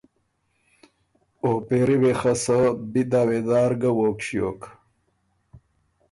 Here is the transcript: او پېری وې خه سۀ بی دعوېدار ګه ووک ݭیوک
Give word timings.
او 1.43 1.51
پېری 1.67 1.97
وې 2.01 2.13
خه 2.19 2.33
سۀ 2.43 2.59
بی 2.91 3.01
دعوېدار 3.11 3.71
ګه 3.81 3.89
ووک 3.97 4.17
ݭیوک 4.25 4.61